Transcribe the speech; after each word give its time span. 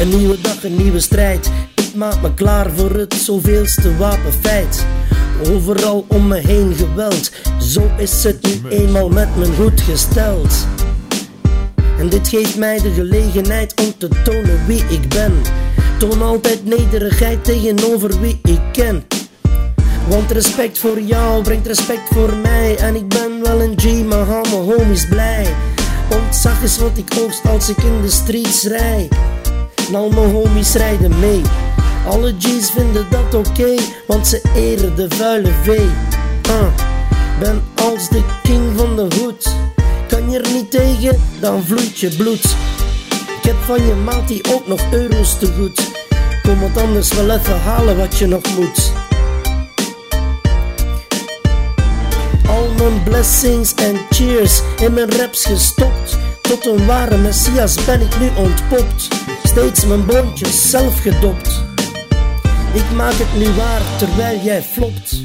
Een 0.00 0.08
nieuwe 0.08 0.40
dag, 0.40 0.64
een 0.64 0.76
nieuwe 0.76 1.00
strijd. 1.00 1.50
Ik 1.74 1.94
maak 1.94 2.22
me 2.22 2.34
klaar 2.34 2.70
voor 2.70 2.90
het 2.90 3.14
zoveelste 3.14 3.96
wapenfeit. 3.96 4.86
Overal 5.48 6.04
om 6.08 6.26
me 6.26 6.36
heen 6.36 6.74
geweld. 6.74 7.30
Zo 7.60 7.90
is 7.98 8.24
het 8.24 8.42
nu 8.42 8.68
eenmaal 8.68 9.08
met 9.08 9.36
mijn 9.36 9.54
goed 9.54 9.80
gesteld. 9.80 10.54
En 11.98 12.08
dit 12.08 12.28
geeft 12.28 12.56
mij 12.56 12.80
de 12.80 12.90
gelegenheid 12.90 13.80
om 13.80 13.94
te 13.98 14.08
tonen 14.24 14.66
wie 14.66 14.84
ik 14.88 15.08
ben. 15.08 15.32
Toon 15.98 16.22
altijd 16.22 16.64
nederigheid 16.64 17.44
tegenover 17.44 18.20
wie 18.20 18.40
ik 18.42 18.60
ken. 18.72 19.04
Want 20.08 20.30
respect 20.30 20.78
voor 20.78 21.00
jou 21.00 21.42
brengt 21.42 21.66
respect 21.66 22.08
voor 22.12 22.34
mij. 22.34 22.76
En 22.76 22.94
ik 22.94 23.08
ben 23.08 23.42
wel 23.42 23.60
een 23.60 23.78
G, 23.80 24.04
maar 24.04 24.26
hou 24.26 24.48
mijn 24.48 24.78
homies 24.78 25.08
blij. 25.08 25.46
Ontzag 26.10 26.62
is 26.62 26.78
wat 26.78 26.98
ik 26.98 27.12
oogst 27.20 27.46
als 27.48 27.68
ik 27.68 27.78
in 27.78 28.02
de 28.02 28.10
streets 28.10 28.62
rij. 28.62 29.08
Al 29.92 30.08
mijn 30.08 30.30
homies 30.30 30.72
rijden 30.72 31.18
mee. 31.18 31.42
Alle 32.06 32.34
G's 32.38 32.70
vinden 32.70 33.06
dat 33.10 33.34
oké, 33.34 33.74
want 34.06 34.26
ze 34.26 34.40
eren 34.54 34.96
de 34.96 35.06
vuile 35.10 35.52
V. 35.62 35.66
Uh, 36.48 36.66
ben 37.38 37.62
als 37.74 38.08
de 38.08 38.22
king 38.42 38.62
van 38.76 38.96
de 38.96 39.16
hoed. 39.18 39.54
Kan 40.08 40.30
je 40.30 40.38
er 40.38 40.52
niet 40.52 40.70
tegen, 40.70 41.20
dan 41.40 41.62
vloeit 41.62 41.98
je 41.98 42.16
bloed. 42.16 42.44
Ik 43.36 43.42
heb 43.42 43.56
van 43.64 43.86
je 43.86 43.94
maat 43.94 44.28
die 44.28 44.54
ook 44.54 44.66
nog 44.66 44.80
euro's 44.90 45.38
te 45.38 45.52
goed. 45.58 45.90
Kom 46.42 46.60
wat 46.60 46.82
anders 46.82 47.12
wel 47.12 47.30
even 47.30 47.60
halen 47.60 47.96
wat 47.96 48.18
je 48.18 48.26
nog 48.26 48.42
moet. 48.56 48.92
Al 52.48 52.68
mijn 52.76 53.02
blessings 53.02 53.74
en 53.74 53.96
cheers 54.10 54.60
in 54.80 54.94
mijn 54.94 55.10
raps 55.10 55.44
gestopt. 55.44 56.18
Tot 56.40 56.66
een 56.66 56.86
ware 56.86 57.16
messias 57.16 57.84
ben 57.84 58.00
ik 58.00 58.18
nu 58.20 58.30
ontpopt. 58.36 59.08
Steeds 59.56 59.86
mijn 59.86 60.06
boontjes 60.06 60.70
zelf 60.70 61.00
gedopt. 61.00 61.62
Ik 62.72 62.90
maak 62.94 63.12
het 63.12 63.38
nu 63.38 63.54
waar 63.54 63.98
terwijl 63.98 64.40
jij 64.40 64.62
flopt. 64.62 65.22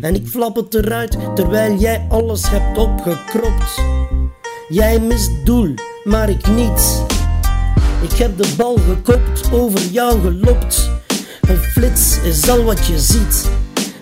En 0.00 0.14
ik 0.14 0.26
flap 0.26 0.56
het 0.56 0.74
eruit 0.74 1.16
terwijl 1.34 1.78
jij 1.78 2.06
alles 2.08 2.50
hebt 2.50 2.78
opgekropt. 2.78 3.82
Jij 4.68 5.00
mist 5.00 5.30
doel, 5.44 5.74
maar 6.04 6.28
ik 6.28 6.46
niet. 6.46 7.04
Ik 8.02 8.12
heb 8.12 8.36
de 8.36 8.54
bal 8.56 8.76
gekopt, 8.76 9.52
over 9.52 9.80
jou 9.80 10.20
gelopt. 10.20 10.90
Een 11.40 11.56
flits 11.56 12.18
is 12.22 12.48
al 12.48 12.64
wat 12.64 12.86
je 12.86 12.98
ziet. 12.98 13.50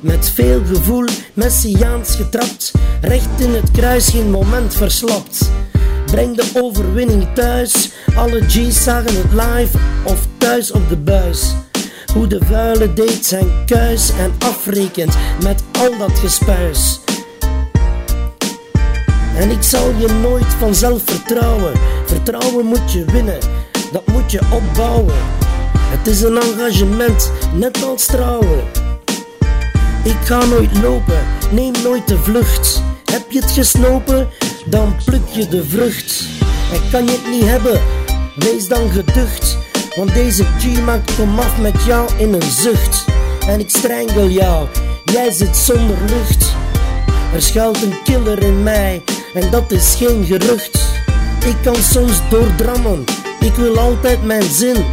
Met 0.00 0.30
veel 0.30 0.62
gevoel, 0.64 1.06
messiaans 1.34 2.14
getrapt. 2.14 2.72
Recht 3.00 3.40
in 3.40 3.54
het 3.54 3.70
kruis, 3.70 4.08
geen 4.08 4.30
moment 4.30 4.74
verslapt. 4.74 5.50
Breng 6.17 6.36
de 6.36 6.61
overwinning 6.61 7.27
thuis. 7.34 7.91
Alle 8.14 8.41
G's 8.41 8.83
zagen 8.83 9.17
het 9.17 9.33
live 9.33 9.78
of 10.05 10.27
thuis 10.39 10.70
op 10.70 10.89
de 10.89 10.97
buis. 10.97 11.55
Hoe 12.14 12.27
de 12.27 12.39
vuile 12.45 12.92
deed 12.92 13.27
zijn 13.27 13.64
kuis 13.67 14.11
en 14.19 14.33
afrekent 14.39 15.17
met 15.42 15.62
al 15.78 15.98
dat 15.98 16.19
gespuis. 16.19 17.00
En 19.37 19.50
ik 19.50 19.62
zal 19.62 19.92
je 19.98 20.09
nooit 20.22 20.55
vanzelf 20.59 21.03
vertrouwen. 21.05 21.72
Vertrouwen 22.06 22.67
moet 22.67 22.92
je 22.92 23.05
winnen, 23.05 23.39
dat 23.92 24.06
moet 24.06 24.33
je 24.33 24.41
opbouwen. 24.53 25.14
Het 25.77 26.06
is 26.06 26.22
een 26.22 26.39
engagement, 26.41 27.33
net 27.55 27.84
als 27.84 28.06
trouwen. 28.06 28.64
Ik 30.03 30.19
ga 30.25 30.44
nooit 30.44 30.78
lopen, 30.83 31.19
neem 31.50 31.72
nooit 31.83 32.09
de 32.09 32.19
vlucht. 32.19 32.83
Heb 33.05 33.31
je 33.31 33.41
het 33.41 33.50
gesnopen, 33.50 34.28
dan 34.67 34.97
pluk 35.05 35.28
je 35.28 35.48
de 35.48 35.64
vrucht. 35.64 36.25
En 36.72 36.81
kan 36.91 37.04
je 37.04 37.10
het 37.10 37.31
niet 37.31 37.44
hebben, 37.44 37.81
wees 38.34 38.69
dan 38.69 38.91
geducht. 38.91 39.56
Want 39.97 40.15
deze 40.15 40.44
G 40.44 40.81
maakt 40.81 41.15
kom 41.15 41.38
af 41.38 41.60
met 41.60 41.84
jou 41.84 42.10
in 42.16 42.32
een 42.32 42.50
zucht. 42.50 43.05
En 43.47 43.60
ik 43.60 43.71
strengel 43.71 44.28
jou, 44.28 44.66
jij 45.05 45.31
zit 45.31 45.56
zonder 45.56 45.97
lucht. 46.06 46.55
Er 47.34 47.43
schuilt 47.43 47.82
een 47.82 48.03
killer 48.05 48.43
in 48.43 48.62
mij, 48.62 49.03
en 49.34 49.50
dat 49.50 49.72
is 49.72 49.94
geen 49.94 50.25
gerucht. 50.25 50.84
Ik 51.44 51.56
kan 51.62 51.76
soms 51.76 52.21
doordrammen, 52.31 53.05
ik 53.41 53.55
wil 53.55 53.78
altijd 53.78 54.25
mijn 54.25 54.50
zin. 54.50 54.84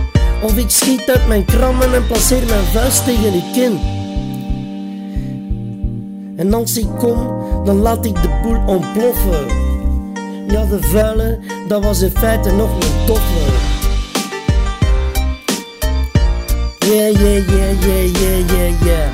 Of 0.42 0.58
ik 0.58 0.70
schiet 0.70 1.10
uit 1.10 1.28
mijn 1.28 1.46
krammen 1.46 1.94
en 1.94 2.08
placeer 2.08 2.46
mijn 2.46 2.66
vuist 2.74 3.06
tegen 3.06 3.34
je 3.34 3.52
kin. 3.54 4.03
En 6.44 6.54
als 6.54 6.78
ik 6.78 6.88
kom, 6.98 7.44
dan 7.66 7.78
laat 7.78 8.06
ik 8.06 8.22
de 8.22 8.40
boel 8.42 8.58
ontploffen. 8.66 9.48
Ja, 10.48 10.66
de 10.66 10.78
vuile, 10.82 11.40
dat 11.68 11.84
was 11.84 12.02
in 12.02 12.12
feite 12.18 12.52
nog 12.52 12.70
een 12.76 13.06
toffe. 13.06 13.52
Yeah, 16.80 17.12
yeah, 17.12 17.48
yeah, 17.48 17.82
yeah, 17.82 18.16
yeah, 18.16 18.50
yeah, 18.50 18.82
yeah. 18.84 19.10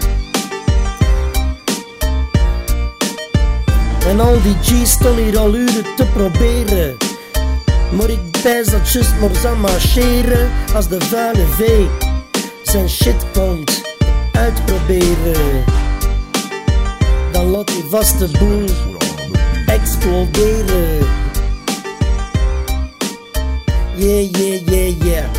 En 4.07 4.19
al 4.19 4.41
die 4.41 4.55
G's 4.61 4.91
stonden 4.91 5.23
hier 5.23 5.37
al 5.37 5.55
uren 5.55 5.83
te 5.95 6.05
proberen. 6.13 6.97
Maar 7.91 8.09
ik 8.09 8.41
pijs 8.43 8.67
dat 8.67 8.91
just 8.91 9.19
maar 9.19 9.35
zal 9.35 9.55
marcheren 9.55 10.49
als 10.75 10.87
de 10.87 11.01
vuile 11.01 11.45
V 11.45 11.85
zijn 12.63 12.89
shit 12.89 13.25
komt 13.33 13.81
uitproberen. 14.33 15.63
Dan 17.31 17.45
laat 17.45 17.67
die 17.67 17.83
vaste 17.89 18.27
boel 18.39 18.69
exploderen. 19.65 21.07
Yeah, 23.95 24.31
yeah, 24.31 24.61
yeah, 24.65 25.38